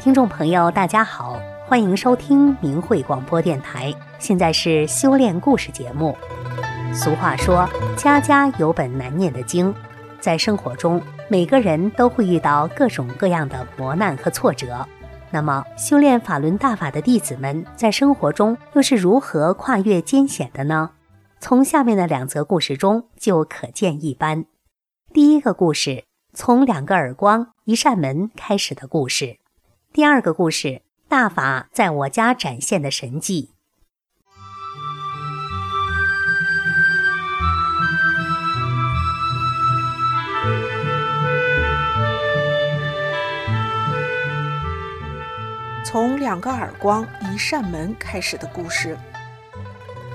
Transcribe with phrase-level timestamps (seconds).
[0.00, 3.94] 听众朋友，大家好，欢迎收听明慧广播电台。
[4.18, 6.16] 现在是修炼故事节目。
[6.94, 7.68] 俗话说，
[7.98, 9.74] 家家有本难念的经。
[10.18, 14.88] 在生活中，每个人都会遇到各种各样的磨难和挫折。
[15.30, 20.92] 那么，修炼法轮大法的弟子们在生活中又是如何跨越艰险的呢？
[21.40, 24.46] 从下面的两则故事中就可见一斑。
[25.12, 29.39] 第一个故事，从两个耳光、一扇门开始的故事。
[29.92, 33.50] 第二个故事，大法在我家展现的神迹。
[45.84, 48.96] 从两个耳光、一扇门开始的故事。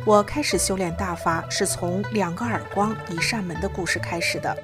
[0.06, 4.56] 我开始修炼大法是从两个耳光、一扇门的故事开始的。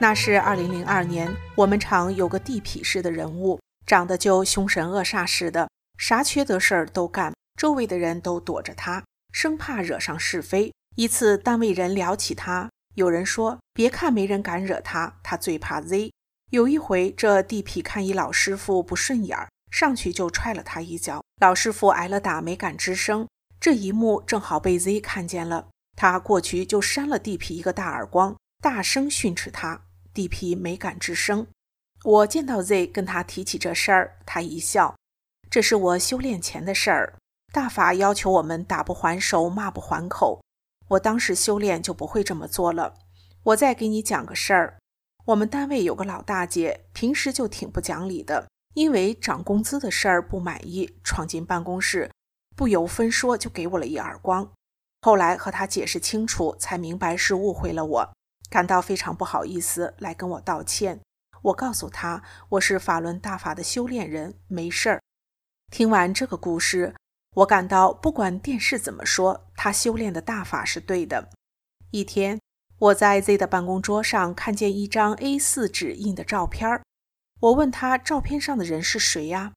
[0.00, 3.61] 那是二零零二年，我们厂有个地痞式的人物。
[3.92, 9.04] 长得就凶神恶煞似的，啥缺德事儿都干，周围的人都躲着他，
[9.34, 10.72] 生怕惹上是非。
[10.96, 16.10] 一次，单位人聊起他，有人说：“别看没人敢惹他，他最怕 Z。”
[16.48, 23.28] 有一回，这地痞看一老师傅不顺眼儿，上去就踹了他一脚，老师傅挨了打没敢吱声。
[23.60, 29.82] 这一幕正好被 Z 看见了，他过去就扇了地痞一个大耳光，大声训斥他。
[30.14, 31.46] 地痞没敢吱声。
[32.04, 34.96] 我见到 Z 跟他提起这事儿，他一笑
[35.48, 37.14] ：“这是我修炼前的事儿。
[37.52, 40.40] 大法要求我们打不还手，骂不还口。
[40.88, 42.94] 我当时修炼就不会这么做了。
[43.44, 44.78] 我再给你讲个事儿：
[45.26, 52.10] 我们单位有个老大姐，平时就挺不讲理的，因为涨工资的事儿不满意，闯进办公室，
[52.56, 54.50] 不由分说就给我了一耳光。
[55.02, 58.12] 后来和他解释清楚，才明白是误会了我，
[58.50, 60.98] 感到非常不好意思，来跟我道歉。”
[61.42, 65.02] 我告诉他，我是法轮大法的修炼人，没事儿。
[65.70, 66.94] 听完这个故事，
[67.34, 71.30] 我感到不管电视怎么说，他修炼的大法是对的。
[71.90, 72.38] 一天，
[72.78, 76.82] 我在 Z 的办公桌上看见一张 A4 纸印的照片儿，
[77.40, 79.52] 我问他照片上的人是谁呀？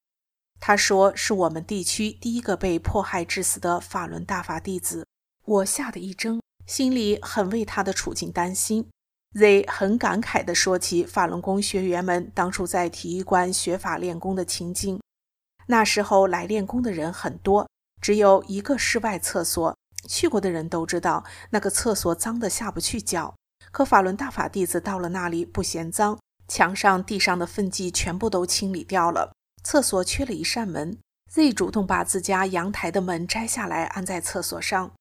[0.59, 5.05] 他说是我们地区第一个被迫害致死的法轮大法弟子。
[5.43, 8.89] 我吓得一怔，心里很为他的处境担心。
[9.37, 15.01] Z 很感慨地说起法轮功学员们当初在体育馆学法练功的情景。
[15.67, 17.67] 那时候来练功的人很多，
[18.01, 19.75] 只有一个室外厕所，
[20.07, 23.35] 去过的人都知道那个厕所脏得下不去脚。
[23.71, 29.33] 可法轮大法弟子到了那里不嫌脏，墙上、地上的粪迹全部都清理掉了。
[29.65, 30.97] 厕所缺了一扇门
[31.29, 34.93] ，Z 主动把自家阳台的门摘下来安在厕所上。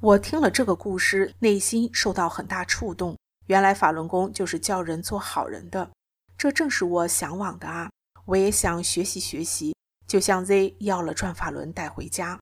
[0.00, 3.18] 我听了这个故事，内心受到很大触动。
[3.46, 5.90] 原来法轮功就是教人做好人的，
[6.38, 7.90] 这正是我向往的啊！
[8.26, 9.74] 我也想学习学习，
[10.06, 12.38] 就向 Z 要了转法轮带回家。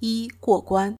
[0.00, 0.96] 一过关。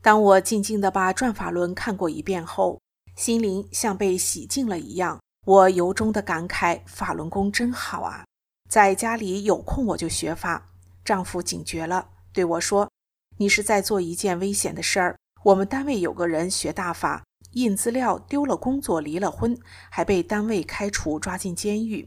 [0.00, 2.80] 当我静静地把转法轮看过一遍后，
[3.16, 8.24] 心灵像被洗净了一样，我由衷的感慨：法轮功真好啊！
[8.70, 10.70] 在家里有空我就学法。
[11.04, 12.90] 丈夫警觉了，对我说
[13.38, 15.16] ：“你是在做一件危险的事儿。
[15.44, 17.24] 我们单位有个人学大法。”
[17.56, 19.58] 印资料丢了工作，离了婚，
[19.90, 22.06] 还被单位开除，抓进监狱。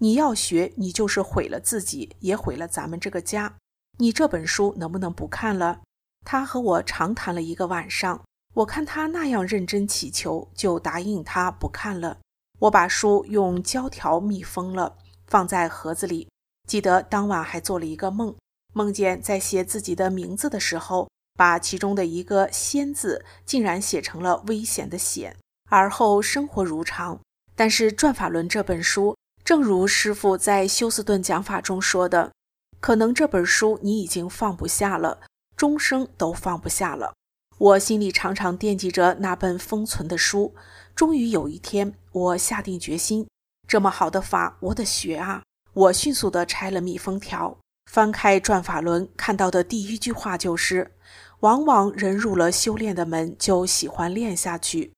[0.00, 3.56] 你要学，你就是毁了自己，也毁了咱们这个家。
[3.96, 5.80] 你这本书能不能不看了？
[6.26, 8.22] 他和我长谈了一个晚上，
[8.52, 12.18] 我看他那样认真祈求，就答应他不看了。
[12.58, 16.28] 我把书用胶条密封了，放在盒子里。
[16.68, 18.36] 记得当晚还做了一个梦，
[18.74, 21.08] 梦见在写自己的名字的时候。
[21.34, 25.36] 把其中的一个“仙”字竟然写成了危险的“险”，
[25.70, 27.18] 而后生活如常。
[27.54, 32.32] 但是《转法轮》这本书，正如师傅在休斯顿讲法中说的，
[32.80, 35.20] 可能这本书你已经放不下了，
[35.56, 37.12] 终生都放不下了。
[37.58, 40.54] 我心里常常惦记着那本封存的书。
[40.94, 43.26] 终于有一天，我下定决心，
[43.66, 45.42] 这么好的法，我得学啊！
[45.72, 47.58] 我迅速地拆了密封条，
[47.90, 50.92] 翻开《转法轮》，看到的第一句话就是。
[51.42, 54.92] 往往人入了修炼的门，就喜欢练下去，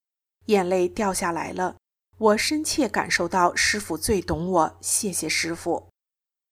[0.46, 1.76] 眼泪掉下来了。
[2.18, 5.88] 我深切感受到师傅最懂我，谢谢师傅。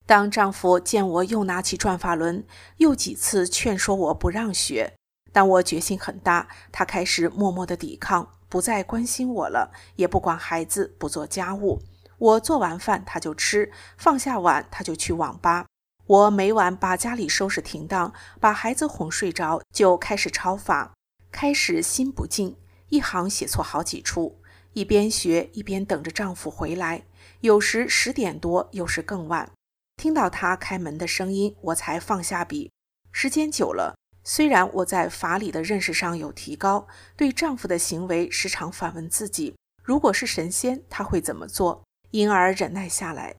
[0.06, 2.46] 当丈夫见我又拿起转法轮，
[2.78, 4.94] 又几次劝说我不让学，
[5.30, 11.82] 但我决心很大，他开始默默的抵抗，不再关心我了，也不管孩子，不做家务。
[12.16, 15.66] 我做完饭他就吃，放下碗他就去网吧。
[16.06, 20.92] 我每晚把家里收拾停当，把孩子哄睡着，就开始抄法。
[21.30, 22.56] 开始心不静，
[22.88, 24.40] 一行写错好几处，
[24.72, 27.04] 一边学一边等着丈夫回来。
[27.40, 29.50] 有时十点多，有时更晚。
[29.96, 32.70] 听到他开门的声音，我才放下笔。
[33.12, 33.94] 时间久了，
[34.24, 41.84] 虽然我在法理的认识上有提高，对丈夫的行为时常反问自己：如果是神仙，他会怎么做？
[42.10, 43.36] 因而忍耐下来。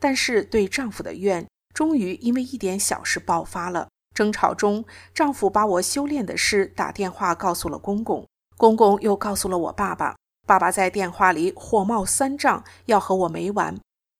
[0.00, 3.88] 但是对丈夫的怨，终于因为一点小事爆发了。
[4.14, 4.84] 争吵中，
[5.14, 8.26] 丈夫把我修炼的事打电话告诉了公公，
[8.58, 10.16] 公公又告诉了我爸爸。
[10.46, 13.78] 爸爸在电话里火冒三丈，要和我没完。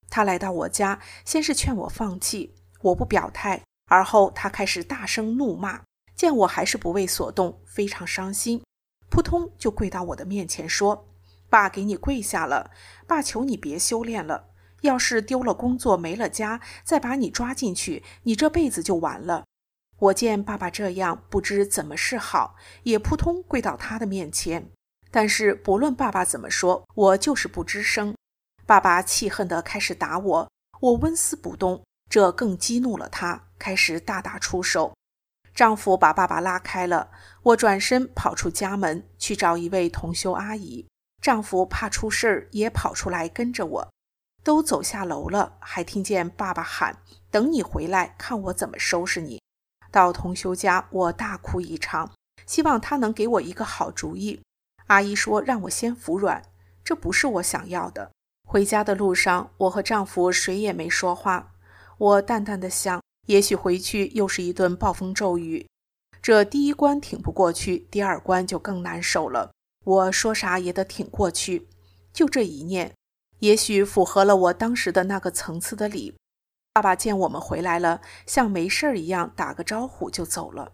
[0.09, 5.83] 他来到我家，先是劝我放弃，我不表态，而后他开始大声怒骂。
[6.15, 8.63] 见我还是不为所动，非常伤心，
[9.11, 11.09] 扑通就跪到我的面前说
[11.51, 12.71] ：“爸，给你跪下了，
[13.07, 14.52] 爸求你别修炼了。
[14.83, 19.45] 要是丢了工作，没了家，再把你抓进去，你这辈子就完了。”
[19.99, 24.71] 我见爸爸这样，不知怎么是好，也扑通跪到他的面前。
[25.13, 28.15] 但是不论爸爸怎么说，我就是不吱声。
[28.67, 30.51] 爸爸气恨地开始打我，
[30.81, 34.95] 我纹丝不动，这更激怒了他，开始大打出手。
[35.55, 37.11] 丈夫把爸爸拉开了，
[37.43, 40.89] 我转身跑出家门去找一位同修阿姨。
[41.21, 43.92] 丈夫怕出事儿，也跑出来跟着我。
[44.43, 46.99] 都走下楼了，还听见爸爸喊
[47.31, 49.41] ：“等你回来，看我怎么收拾你。”
[49.91, 52.13] 到同修家，我大哭一场，
[52.47, 54.41] 希望他能给我一个好主意。
[54.87, 56.43] 阿姨说让我先服软，
[56.83, 58.11] 这不是我想要的。
[58.49, 61.53] 回家的路上，我和丈夫谁也没说话。
[61.99, 65.69] 我淡淡的想，也许回去又是一顿暴风骤雨，
[66.21, 69.53] 这第一关挺不过去，第二关就更难受了。
[69.85, 71.69] 我说啥也得挺过去，
[72.13, 72.95] 就这一念，
[73.43, 76.15] 也许符合了我当时的那个层次的理。
[76.73, 80.71] 爸爸见我们回来了，像没事儿一样打个招呼就走了。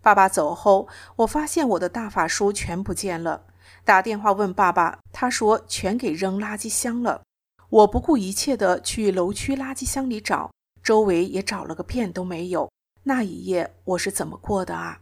[0.00, 0.86] 爸爸走后，
[1.16, 3.42] 我发现我的大法书全不见了。
[3.84, 7.22] 打电话问爸爸，他说全给扔垃圾箱了。
[7.68, 10.52] 我不顾一切的去楼区垃圾箱里找，
[10.84, 12.70] 周围也找了个遍都没有。
[13.02, 15.00] 那一夜我是怎么过的啊？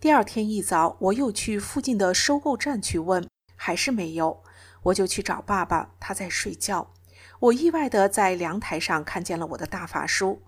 [0.00, 4.42] 第二天一早，我又去附近的收购站去问，还是没有。
[4.86, 6.92] 我就去找爸爸，他在睡觉。
[7.40, 10.42] 我意外地在阳台上看见了我的大法书，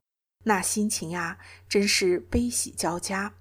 [0.45, 1.39] 那心情呀，
[1.69, 3.35] 真是悲喜交加。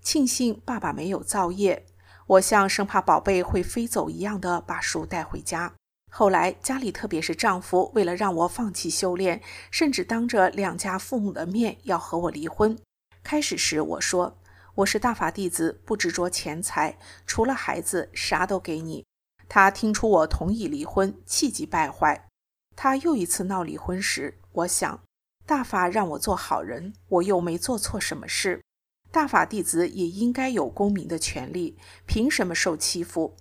[0.00, 1.86] 庆幸爸爸没有造业，
[2.26, 5.72] 我像生怕宝贝会飞走一样的把书带回家。
[6.10, 9.40] 后来家里，特别是丈夫，为了让我放弃修炼，
[9.70, 12.78] 甚至当着两家父母的面要和我离婚。
[13.22, 14.38] 开始时我说
[14.74, 19.06] 我是大法弟子，不执着钱财，除了孩子啥都给你。
[19.54, 22.26] 他听出我同意离婚，气急败坏。
[22.74, 25.02] 他又一次闹离婚时，我想，
[25.44, 28.62] 大法让我做好人，我又没做错什么事，
[29.10, 31.76] 大法弟子也应该有公民的权利，
[32.06, 33.34] 凭什么受欺负？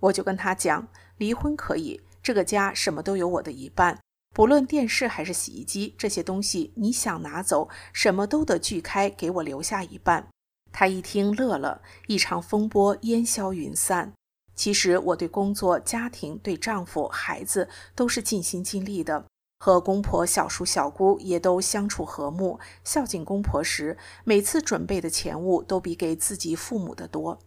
[0.00, 4.00] 我就跟他讲，离婚可以，这个家什么都有我的一半，
[4.34, 10.28] 不论电视还是洗衣机这些东西，你想拿走，什么都得锯开，给我留下一半。
[10.72, 14.12] 他一听乐了，一场风波烟消云散。
[14.54, 19.24] 其实我对工作、家庭、对丈夫、孩子都是尽心尽力的，
[19.58, 22.60] 和公婆、小叔、小姑也都相处和睦。
[22.84, 27.38] 孝敬公婆时，每次准备的钱物都比给自己父母的多。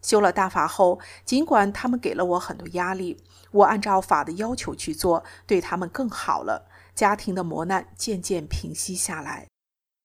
[0.00, 6.68] 修了大法后，尽管他们给了我很多压力，我按照法的要求去做，对他们更好了。
[6.94, 9.48] 家庭的磨难渐渐平息下来。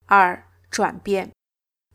[0.06, 1.32] 二转变，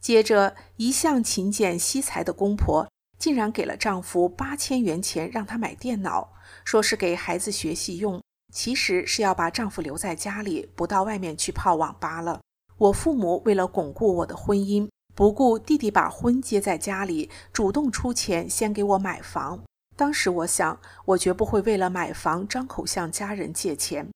[0.01, 2.89] 接着一向勤俭惜财的公婆。
[3.23, 6.33] 竟然给了丈夫八千元钱让他买电脑，
[6.65, 8.21] 说是给孩子学习用，
[8.53, 12.41] 其实是要把丈夫留在家里，不到外面去泡网吧了。
[12.79, 19.63] 我父母为了巩固我的婚姻，不顾弟弟把婚结在家里，主动出钱先给我买房。
[19.95, 24.09] 当时我想，我绝不会为了买房张口向家人借钱。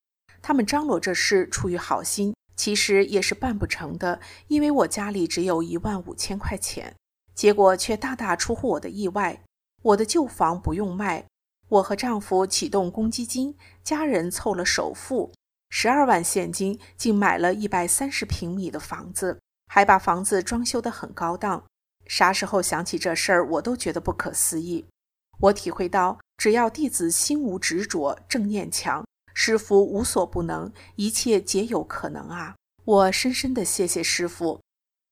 [0.42, 6.96] 他们张罗这事出于好心，其实也是办不成的，因为我家里只有一万五千块钱。
[7.36, 9.44] 结果却大大出乎我的意外，
[9.82, 11.26] 我的旧房不用卖，
[11.68, 15.32] 我和丈夫启动公积金，家人凑了首付
[15.68, 21.64] 十二万现金，竟买了一百三十平米的房子，还把房子装修得很高档。
[22.06, 24.86] 啥时候想起这事儿，我都觉得不可思议。
[25.38, 32.56] 我体会到，只要弟子心无执着，正念强，师傅无所不能，一切皆有可能啊！
[32.84, 34.62] 我深深的谢谢师傅。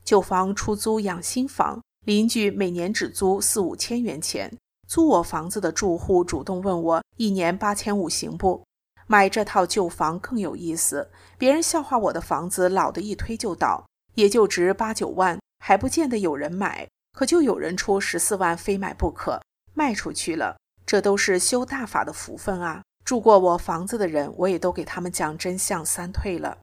[0.03, 1.83] 旧房出租养新房。
[2.05, 4.55] 邻居每年只租四五千元钱，
[4.87, 8.63] 租我房子的住户主动问我一年八千五行不？
[9.07, 19.41] 买这套旧房更有意思，别人笑话我的房子老的一推就倒，也就值八九万，还不见得有人买，可就有人出十四万非买不可，
[19.73, 22.83] 卖出去了，这都是修大法的福分啊！
[23.05, 26.59] 住过我房子的人，我也都给他们讲真相三退了。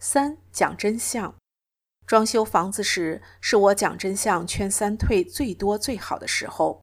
[0.00, 1.34] 三讲真相。
[2.08, 6.80] 装修房子时是我讲真相劝三退最多最好的时候。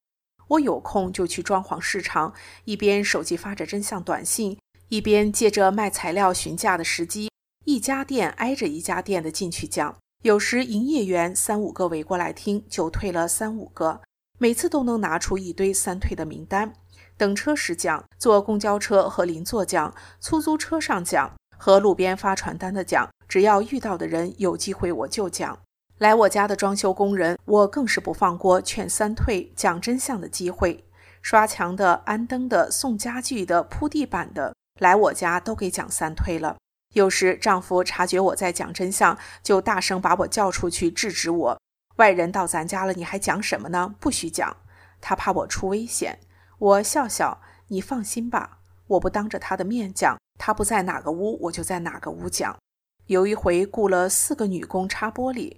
[0.49, 2.31] 我有空就去装潢市场，
[2.65, 7.31] 一边手机发着真相短信，一边借着卖材料询价的时机，
[7.63, 9.97] 一家店挨着一家店的进去讲。
[10.21, 14.01] 有时营业员三五个围过来听，就退了三五个，
[14.37, 16.71] 每次都能拿出一堆三退的名单。
[17.17, 23.09] 等车时讲，坐公交车和邻座讲，出租车上讲，和路边发传单的讲。
[23.27, 25.57] 只要遇到的人有机会，我就讲。
[25.97, 30.83] 来我家的装修工人，我更是不放过劝三退、讲真相的机会。
[31.21, 36.57] 刷墙的、安灯的、送家具的、铺地板的，来我家都给讲三退了。
[36.93, 41.59] 有时丈夫察觉我在讲真相，就大声把我叫出去制止我。
[41.95, 43.95] 外人到咱家了，你还讲什么呢？
[43.99, 44.57] 不许讲。
[45.01, 46.19] 他怕我出危险。
[46.59, 52.57] 我笑笑，你放心吧，我不当着他的面讲，他不在哪个屋，我就在哪个屋讲。
[53.07, 55.57] 有一回雇了四个女工擦玻璃，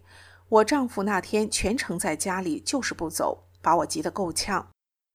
[0.49, 4.67] 我丈夫那天全程在家里，就是不走，把我急得够呛。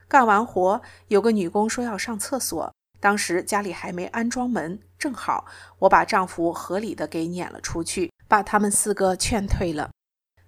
[0.08, 5.46] 干完活，有个女工说要上厕所，当时家里还没安装门，正好
[5.80, 9.90] 我把丈夫合理的给撵了出去，把他们四个劝退了。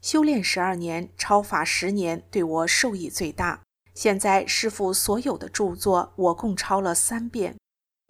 [0.01, 3.61] 修炼十二年，超法十年，对我受益最大。
[3.95, 7.57] 现在师傅所有的著作，我共抄了三遍。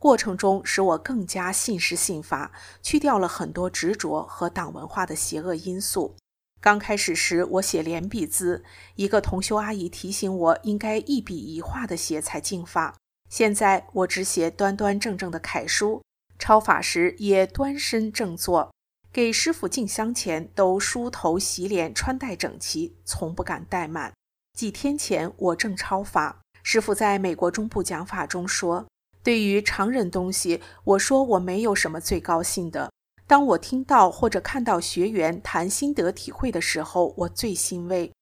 [0.05, 6.15] 过程中使我更加信师信法，去掉了很多执着和党文化的邪恶因素。
[6.61, 8.63] 刚开始时，我写连笔字，
[8.97, 12.95] 一个同修阿姨提醒我应该一笔一画的写才进法。
[13.31, 16.03] 现在我只写端端正正的楷书，
[16.39, 18.71] 抄法时也端身正坐，
[19.11, 24.13] 给师傅敬香前都梳头洗脸，穿戴整齐，从不敢怠慢。
[24.53, 28.85] 几天前我正抄法，师傅在美国中部讲法中说。
[29.25, 32.93] 对于常人东西，我说我没有什么最高兴的。
[33.27, 38.13] 当我听到或者看到学员谈心得体会的时候，我最欣慰。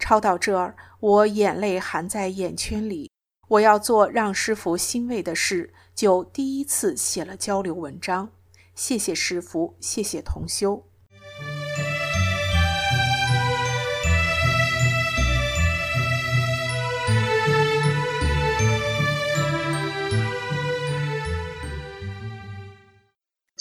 [0.00, 3.08] 抄到这儿，我眼泪含在眼圈里。
[3.50, 8.30] 我要做让师傅欣慰的事，就第一次写了交流文章。
[8.74, 10.87] 谢谢师傅，谢谢同修。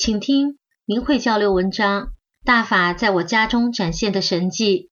[0.08, 2.14] 请听明慧交流文章：
[2.46, 4.90] 大法在我家中展现的神迹。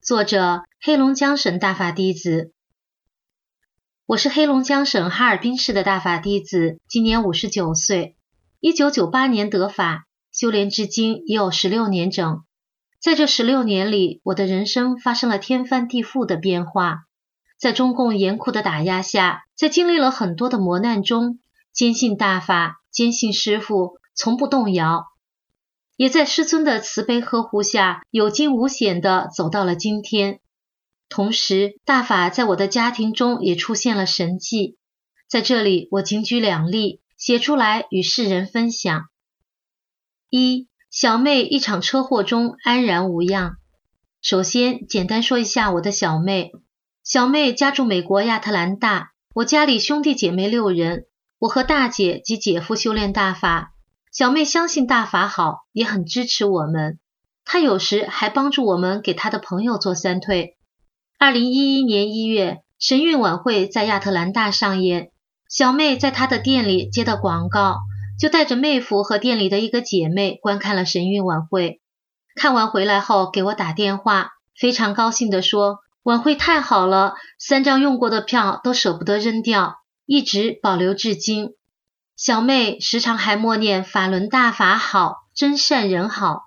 [0.00, 2.52] 作者：黑龙江省大法弟子。
[4.06, 8.16] 我是黑龙江省哈尔滨市的大法弟子，今年五十九岁。
[8.60, 12.44] 一九九八年得法，修炼至今已有十六年整。
[13.00, 17.00] 在这十六年里，我的人生发生了天翻地覆的变化。
[17.58, 21.40] 在中共严酷的打压下，在经历了很多的磨难中，
[21.72, 24.00] 坚信大法，坚信师傅。
[24.14, 25.06] 从不动摇，
[25.96, 30.40] 也在师尊的慈悲呵护下有惊无险地走到了今天。
[31.08, 34.78] 同时，大法在我的家庭中也出现了神迹。
[35.28, 39.04] 在这里，我仅举两例写出来与世人分享。
[40.30, 43.56] 一，小妹一场车祸中安然无恙。
[44.20, 46.52] 首先，简单说一下我的小妹。
[47.04, 51.06] 小妹家住美国亚特兰大，我家里兄弟姐妹六人，
[51.38, 53.71] 我和大姐及姐夫修炼大法。
[54.12, 56.98] 小妹相信大法好，也很支持我们。
[57.46, 60.58] 她有时还帮助我们给她的朋友做三退。
[61.18, 65.10] 二零一一年一月，神韵晚会在亚特兰大上演，
[65.48, 67.78] 小妹在她的店里接到广告，
[68.20, 71.80] 就带着妹夫和店里的一个姐妹观看了神韵晚会。
[72.36, 81.54] 看完回来后，给我打电话，非常高兴地说：“晚会太好了，三张用过的票都舍不得扔掉，一直保留至今。”
[82.22, 86.42] 小妹时常还默念法轮大法好，真善人好。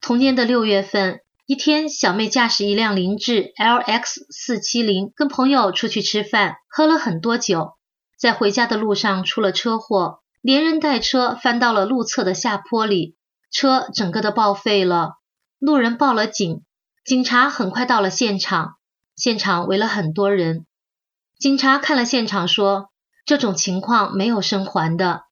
[0.00, 7.74] 同年的六月份，一天，小妹驾驶一辆凌志 LX 四七零，跟朋友出去吃饭，喝了很多酒，
[8.18, 13.14] 在回家的路上出了车祸，连人带车翻到了路侧的下坡里，
[13.50, 15.18] 车整个的报废了。
[15.58, 16.62] 路人报了警，
[17.04, 18.76] 警察很快到了现场，
[19.16, 20.64] 现场围了很多人。
[21.38, 22.88] 警察看了现场说。
[23.26, 25.24] 这种情况没有生还的。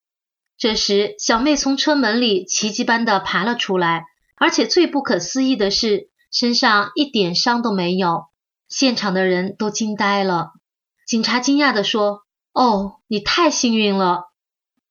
[0.58, 4.04] 这时，小妹从车门里奇迹般的爬了出来，
[4.36, 8.26] 而且最不可思议的是，身上一点伤都没有。
[8.68, 10.50] 现场的人都惊呆了。
[11.06, 12.22] 警察惊讶地说
[12.52, 14.24] ：“哦，你太幸运了。”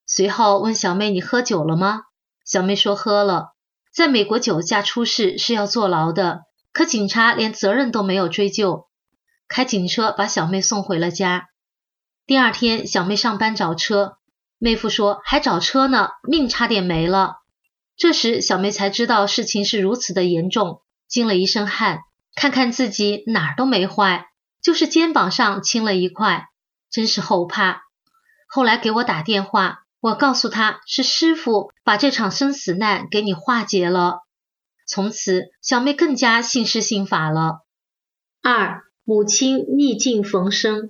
[0.07, 2.03] 随后问小妹：“你喝酒了吗？”
[2.45, 3.53] 小妹说：“喝了。”
[3.93, 6.41] 在美国酒驾出事是要坐牢的，
[6.71, 8.87] 可警察连责任都没有追究，
[9.47, 11.47] 开警车把小妹送回了家。
[12.25, 14.17] 第二天，小妹上班找车，
[14.57, 17.35] 妹夫说还找车呢，命差点没了。
[17.97, 21.99] 这时小妹才知道事情是如此的严重，惊了一身汗，
[22.33, 24.27] 看看自己哪儿都没坏，
[24.61, 26.47] 就是肩膀上青了一块，
[26.89, 27.81] 真是后怕。
[28.47, 34.19] 后来给我打电话，我告诉他是师傅把这场生死难给你化解了。
[34.87, 37.65] 从此，小妹更加信师信法了。
[38.41, 40.89] 二，母亲逆境逢生。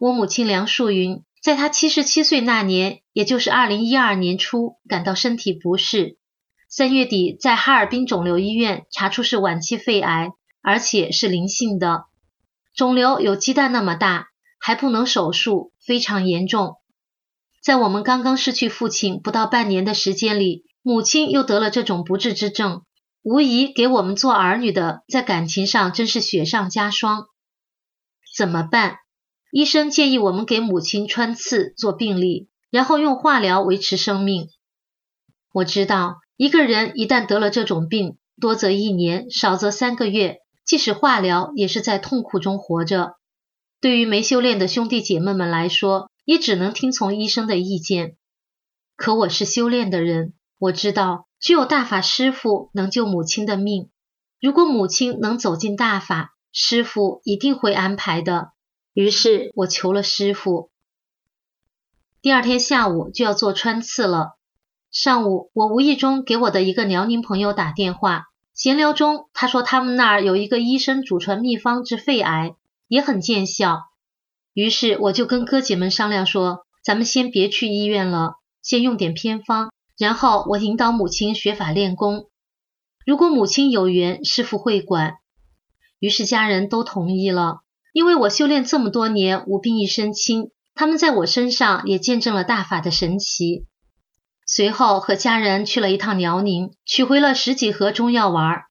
[0.00, 6.18] 我母亲梁树云，在她七十七岁那年，也就是二零一二年初，感到身体不适，
[6.68, 10.30] 三月底在哈尔滨肿瘤医院查出是晚期肺癌，
[10.62, 12.04] 而且是零性的，
[12.76, 14.28] 肿瘤有鸡蛋那么大，
[14.60, 16.76] 还不能手术，非常严重。
[17.60, 22.82] 在我们刚刚失去父亲不到半年的时间里，母亲又得了这种不治之症。
[23.22, 27.26] 无疑给我们做儿女的，在感情上真是雪上加霜。
[28.36, 28.98] 怎么办？
[29.50, 34.48] 医生建议我们给母亲穿刺做病历，然后用化疗维持生命。
[35.52, 43.14] 我知道，一个人一旦得了这种病，多则一年，少则三个月，即使化疗，也是在痛苦中活着。
[43.80, 48.16] 对于没修炼的兄弟姐妹们来说，也只能听从医生的意见。
[48.96, 51.26] 可我是修炼的人，我知道。
[51.40, 53.90] 只有大法师父能救母亲的命。
[54.40, 58.50] 如果母亲能走进大法，师傅一定会安排的。
[58.98, 60.70] 于是我求了师傅。
[62.20, 64.32] 第二天下午就要做穿刺了。
[64.90, 68.24] 上午我无意中给我的一个辽宁朋友打电话，
[68.54, 72.56] 闲聊中他说他们那儿有一个医生祖传秘方治肺癌，
[72.88, 73.82] 也很见效。
[74.52, 79.72] 于是我就跟哥姐们商量说，咱们先别去医院了，先用点偏方。
[79.96, 82.28] 然后我引导母亲学法练功，
[83.06, 85.18] 如果母亲有缘，师傅会管。
[86.00, 87.60] 于是家人都同意了，
[87.92, 93.66] 因为我修炼这么多年，无病一身轻，他们在我身上也见证了大法的神奇。
[94.46, 98.62] 随后和家人去了一趟辽宁，取回了十几盒中药丸。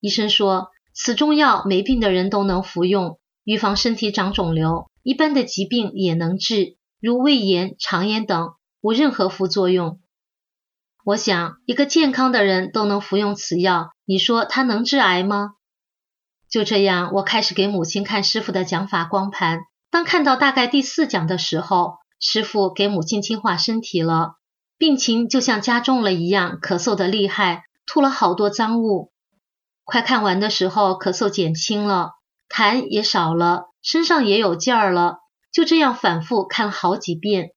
[0.00, 10.00] 医生说，此中药没病的人都能服用，预防身体长肿瘤，一般的疾病也能治，如胃炎、肠炎等，无任何副作用。
[11.04, 15.54] 我想，一个健康的人都能服用此药，你说他能治癌吗？
[16.50, 19.60] 就这样，我开始给母亲看师傅的讲法光盘。
[19.90, 24.36] 当看到大概第四讲的时候，师傅给母亲净化身体了，
[24.78, 29.12] 病情就像加重了一样，咳嗽的厉害，吐了好多脏物。
[29.84, 32.12] 快看完的时候，咳嗽减轻了，
[32.48, 35.18] 痰也少了，身上也有劲儿了。
[35.52, 37.50] 就这样反复看了好几遍。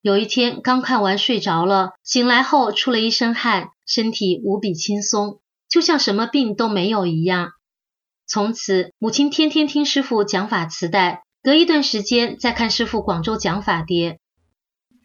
[0.00, 7.50] 有一天刚看完睡着了，醒来后出了一身汗，身体无比轻松，就像什么病都没有一样。
[8.26, 14.18] 从此，母亲天天听师傅讲法磁带，隔一段时间再看师傅广州讲法碟。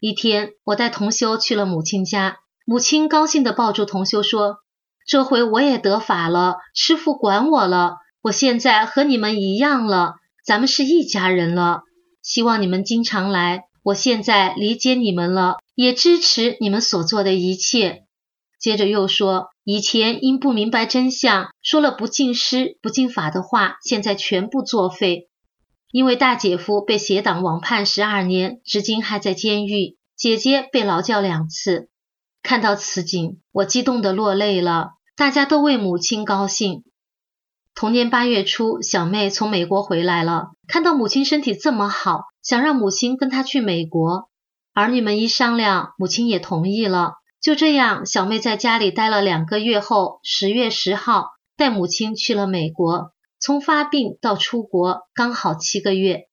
[0.00, 4.56] 一天，我带同修去了母亲家，母亲高兴地抱住同修说
[5.06, 11.82] ：“这回我也得法了，师傅管我了，我现在和你们一样了，咱们是一家人了，
[12.22, 18.04] 希望你们经常来。”我现在理解你们了，也支持你们所做的一切。
[18.60, 25.28] 接着又说，以前因不明白真相，说了不敬师、不敬法的话，现在全部作废。
[25.92, 31.90] 因为大姐夫被邪党网判十二年，至今还在监狱；姐姐被劳教两次。
[32.42, 34.94] 看到此景，我激动的落泪了。
[35.14, 36.82] 大家都为母亲高兴。
[37.74, 42.24] 同年八月初，小妹从美国回来了，看到母亲身体这么好。
[42.42, 44.28] 想让母亲跟她去美国，
[44.72, 47.12] 儿女们一商量，母亲也同意了。
[47.42, 53.12] 就这样，小妹在家里待了两个月后，十月十号带母亲去了美国。
[53.40, 56.28] 从发病到出国刚好七个月。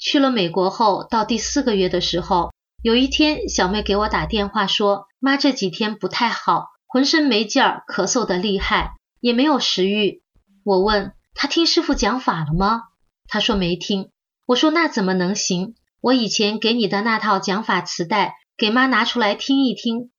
[0.00, 2.50] 去了美国后，到第四个月的时候，
[2.82, 10.24] 有一天，小妹给我打电话说：“妈这几天不太好，浑身没劲儿，咳嗽的厉害，也没有食欲。”
[10.66, 12.82] 我问她听师傅讲法了吗？
[13.28, 14.10] 她说没听。
[14.46, 15.76] 我说那怎么能行？
[16.00, 20.10] 我以前给你的那套讲法磁带，给妈拿出来听一听。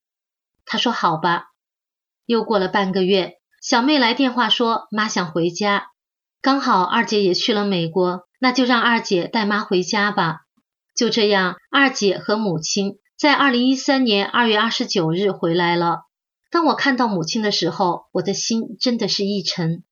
[0.64, 1.52] 她说好吧。
[2.26, 5.92] 又过了半个月，小妹来电话说妈想回家，
[6.40, 10.40] 刚好二姐也去了美国，那就让二姐带妈回家吧。
[10.96, 16.00] 就这样，二姐和母亲在二零一三年二月二十九日回来了。
[16.50, 19.84] 当我看到母亲的时候，我的心真的是一沉。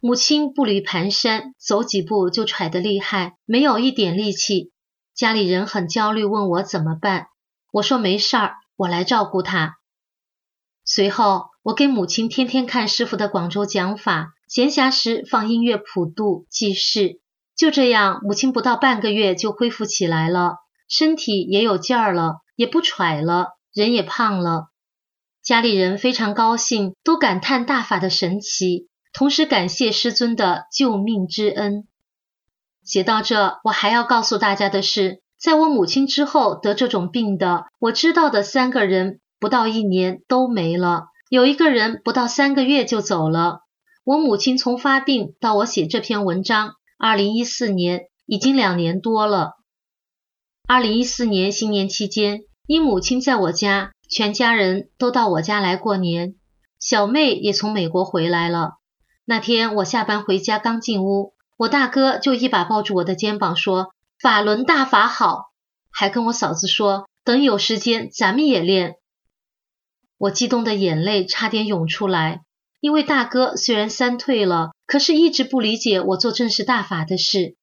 [0.00, 4.72] 母亲步履蹒跚，走几步就喘得厉害，没有一点力气。
[5.14, 7.28] 家里人很焦虑，问我怎么办。
[7.72, 9.78] 我说没事儿，我来照顾她。
[10.84, 17.20] 随后，我给母亲天天看师傅的广州讲法，闲暇时放音乐普渡济世。
[17.56, 20.56] 就这样，母亲不到半个月就恢复起来了，
[20.86, 24.66] 身体也有劲儿了，也不喘了，人也胖了。
[25.42, 31.88] 家里人非常高兴，都感叹大法的神奇，同时感谢师尊的救命之恩。
[32.84, 43.62] 写到这，我还要告诉大家的是，在我母亲之后得这种病的，我知道的三个人，不到一年都没了，有一个人不到三个月就走了。
[44.04, 49.54] 我母亲从发病到我写这篇文章，二零一四年已经两年多了。
[50.68, 53.90] 二零一四年新年期间，因母亲在我家。
[54.08, 56.34] 全家人都到我家来过年，
[56.78, 58.74] 小妹也从美国回来了。
[59.24, 65.50] 那天我下班回家，刚进屋，我大哥就一把抱住我的肩膀说：“法轮大法好！”
[65.90, 68.94] 还跟我嫂子说：“等有时间咱们也练。”
[70.16, 72.42] 我激动的眼泪差点涌出来，
[72.78, 77.56] 因为大哥虽然三退了，可是一直不理解我做正式大法的事。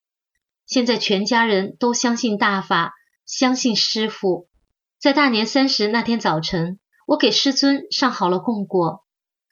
[0.66, 2.94] 现在全家人都相信大法，
[3.26, 4.50] 相信师傅。
[5.00, 9.06] 在大年三十那天早晨，我给师尊上好了供果，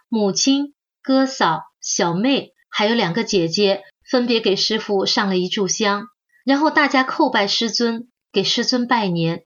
[0.09, 6.07] 母亲、哥嫂、小妹还有两个姐姐分别给师傅上了一炷香，
[6.47, 9.43] 然后大家叩拜师尊，给师尊拜年。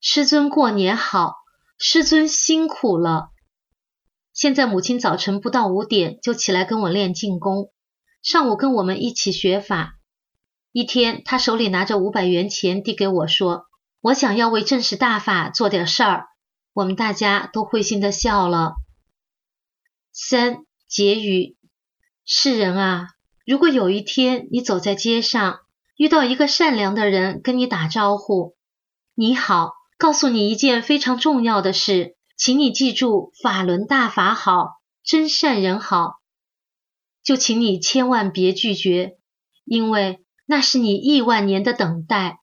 [0.00, 1.36] 师尊过年好，
[1.78, 3.28] 师尊辛苦了。
[4.32, 7.70] 现在母亲早晨不到五点就起来跟我练静功，
[8.24, 10.00] 上午跟我们一起学法。
[10.72, 13.66] 一天，他手里拿着五百元钱递给我说。
[14.00, 16.26] 我想要为正式大法做点事儿，
[16.72, 18.74] 我们大家都会心的笑了。
[20.10, 21.56] 三结语：
[22.24, 23.10] 世人啊，
[23.46, 25.60] 如果有一天你走在街上，
[25.96, 28.56] 遇到一个善良的人跟你打招呼，
[29.14, 36.20] 你好，告诉你一件非常重要的事，请你记住法轮大法好，真善人好，
[37.22, 39.18] 就请你千万别拒绝，
[39.64, 42.40] 因为那是你亿万年的等待。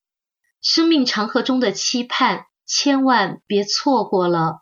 [0.61, 4.61] 生命长河中的期盼，千万别错过了。